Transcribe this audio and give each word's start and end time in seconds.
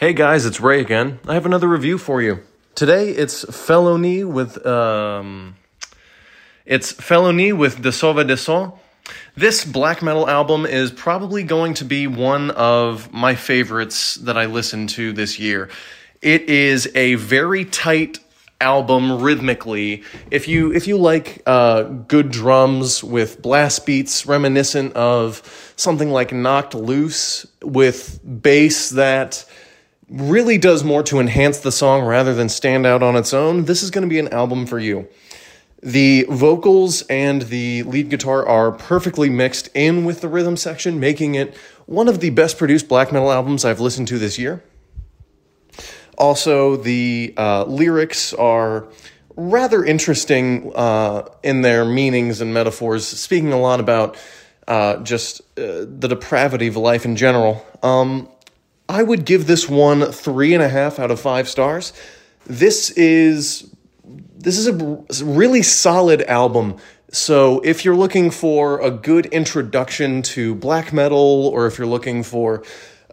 Hey 0.00 0.12
guys, 0.12 0.46
it's 0.46 0.60
Ray 0.60 0.80
again. 0.80 1.18
I 1.26 1.34
have 1.34 1.44
another 1.44 1.66
review 1.66 1.98
for 1.98 2.22
you. 2.22 2.38
Today 2.76 3.10
it's 3.10 3.44
Félonie 3.44 4.24
with 4.24 4.64
um 4.64 5.56
it's 6.64 6.92
Félonie 6.92 7.52
with 7.52 7.82
De 7.82 7.88
Sève 7.88 8.20
et 8.20 8.26
de 8.28 8.36
Sang. 8.36 8.72
This 9.36 9.64
black 9.64 10.00
metal 10.00 10.28
album 10.28 10.66
is 10.66 10.92
probably 10.92 11.42
going 11.42 11.74
to 11.74 11.84
be 11.84 12.06
one 12.06 12.52
of 12.52 13.12
my 13.12 13.34
favorites 13.34 14.14
that 14.14 14.38
I 14.38 14.46
listened 14.46 14.90
to 14.90 15.12
this 15.12 15.40
year. 15.40 15.68
It 16.22 16.42
is 16.42 16.88
a 16.94 17.16
very 17.16 17.64
tight 17.64 18.20
album 18.60 19.20
rhythmically. 19.20 20.02
If 20.30 20.48
you 20.48 20.72
if 20.72 20.86
you 20.86 20.98
like 20.98 21.42
uh, 21.46 21.82
good 21.82 22.30
drums 22.30 23.04
with 23.04 23.40
blast 23.40 23.86
beats 23.86 24.26
reminiscent 24.26 24.94
of 24.94 25.72
something 25.76 26.10
like 26.10 26.32
Knocked 26.32 26.74
Loose 26.74 27.46
with 27.62 28.20
bass 28.42 28.90
that 28.90 29.44
really 30.10 30.58
does 30.58 30.82
more 30.82 31.02
to 31.04 31.20
enhance 31.20 31.58
the 31.58 31.70
song 31.70 32.04
rather 32.04 32.34
than 32.34 32.48
stand 32.48 32.86
out 32.86 33.02
on 33.02 33.14
its 33.14 33.34
own, 33.34 33.66
this 33.66 33.82
is 33.82 33.90
going 33.90 34.02
to 34.02 34.08
be 34.08 34.18
an 34.18 34.28
album 34.28 34.66
for 34.66 34.78
you. 34.78 35.06
The 35.82 36.26
vocals 36.28 37.02
and 37.02 37.42
the 37.42 37.84
lead 37.84 38.10
guitar 38.10 38.44
are 38.44 38.72
perfectly 38.72 39.28
mixed 39.28 39.68
in 39.74 40.04
with 40.04 40.20
the 40.20 40.28
rhythm 40.28 40.56
section, 40.56 40.98
making 40.98 41.36
it 41.36 41.54
one 41.86 42.08
of 42.08 42.18
the 42.18 42.30
best 42.30 42.58
produced 42.58 42.88
black 42.88 43.12
metal 43.12 43.30
albums 43.30 43.64
I've 43.64 43.78
listened 43.78 44.08
to 44.08 44.18
this 44.18 44.38
year. 44.38 44.62
Also, 46.18 46.76
the 46.76 47.32
uh, 47.36 47.64
lyrics 47.64 48.34
are 48.34 48.88
rather 49.36 49.84
interesting 49.84 50.72
uh, 50.74 51.22
in 51.44 51.62
their 51.62 51.84
meanings 51.84 52.40
and 52.40 52.52
metaphors, 52.52 53.06
speaking 53.06 53.52
a 53.52 53.58
lot 53.58 53.78
about 53.78 54.16
uh, 54.66 54.96
just 54.98 55.40
uh, 55.56 55.86
the 55.88 56.08
depravity 56.08 56.66
of 56.66 56.76
life 56.76 57.04
in 57.04 57.14
general. 57.16 57.64
Um, 57.82 58.28
I 58.88 59.02
would 59.02 59.24
give 59.24 59.46
this 59.46 59.68
one 59.68 60.06
three 60.12 60.54
and 60.54 60.62
a 60.62 60.68
half 60.68 60.98
out 60.98 61.10
of 61.10 61.20
five 61.20 61.48
stars. 61.48 61.92
This 62.46 62.90
is 62.90 63.72
this 64.36 64.58
is 64.58 64.66
a 64.66 65.24
really 65.24 65.62
solid 65.62 66.22
album. 66.22 66.76
So 67.10 67.60
if 67.60 67.84
you're 67.84 67.96
looking 67.96 68.30
for 68.30 68.80
a 68.80 68.90
good 68.90 69.26
introduction 69.26 70.22
to 70.22 70.54
black 70.54 70.92
metal, 70.92 71.48
or 71.48 71.66
if 71.66 71.78
you're 71.78 71.86
looking 71.86 72.22
for 72.22 72.62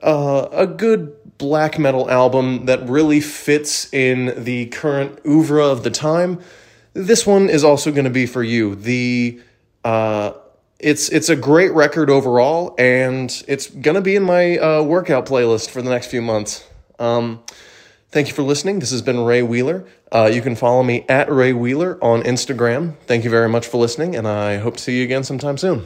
uh, 0.02 0.47
a 0.52 0.67
good 0.67 1.16
black 1.38 1.78
metal 1.78 2.09
album 2.09 2.66
that 2.66 2.88
really 2.88 3.19
fits 3.19 3.91
in 3.94 4.44
the 4.44 4.67
current 4.67 5.19
oeuvre 5.25 5.64
of 5.64 5.83
the 5.83 5.91
time, 5.91 6.39
this 6.94 7.28
one 7.28 7.50
is 7.50 7.64
also 7.64 7.91
going 7.91 8.05
to 8.05 8.09
be 8.09 8.25
for 8.25 8.44
you. 8.44 8.75
The 8.75 9.41
uh, 9.83 10.33
it's 10.80 11.09
it's 11.09 11.30
a 11.30 11.36
great 11.36 11.72
record 11.73 12.09
overall, 12.09 12.75
and 12.78 13.44
it's 13.47 13.67
gonna 13.67 14.02
be 14.02 14.16
in 14.16 14.23
my 14.23 14.58
uh, 14.58 14.83
workout 14.83 15.25
playlist 15.25 15.69
for 15.69 15.81
the 15.81 15.89
next 15.89 16.08
few 16.08 16.22
months. 16.22 16.67
Um, 17.00 17.44
thank 18.09 18.28
you 18.28 18.33
for 18.33 18.44
listening. 18.44 18.80
This 18.80 18.91
has 18.91 19.02
been 19.02 19.19
Ray 19.19 19.41
Wheeler. 19.41 19.86
Uh, 20.11 20.30
you 20.31 20.41
can 20.41 20.56
follow 20.56 20.83
me 20.83 21.06
at 21.08 21.31
Ray 21.31 21.53
Wheeler 21.53 21.97
on 22.03 22.23
Instagram. 22.23 22.95
Thank 23.08 23.23
you 23.23 23.30
very 23.30 23.50
much 23.50 23.67
for 23.67 23.78
listening, 23.78 24.16
and 24.16 24.28
I 24.28 24.58
hope 24.58 24.78
to 24.78 24.83
see 24.83 24.97
you 24.97 25.03
again 25.03 25.23
sometime 25.23 25.58
soon. 25.58 25.86